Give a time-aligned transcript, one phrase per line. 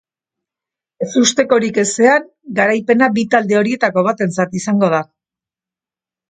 [1.05, 2.25] Ezustekorik ezean,
[2.61, 5.05] garaipena bi talde horietako batentzat izango da.